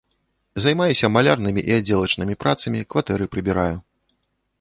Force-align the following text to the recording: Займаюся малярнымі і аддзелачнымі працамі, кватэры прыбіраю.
Займаюся 0.63 1.09
малярнымі 1.17 1.61
і 1.71 1.75
аддзелачнымі 1.79 2.37
працамі, 2.45 2.81
кватэры 2.95 3.29
прыбіраю. 3.35 3.75